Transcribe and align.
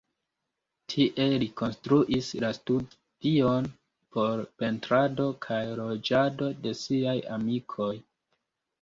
Tie 0.93 1.27
li 1.43 1.49
konstruis 1.61 2.31
la 2.45 2.51
studion 2.61 3.69
por 4.17 4.43
pentrado 4.65 5.31
kaj 5.47 5.63
loĝado 5.85 6.53
de 6.67 6.79
siaj 6.85 7.19
amikoj. 7.41 7.97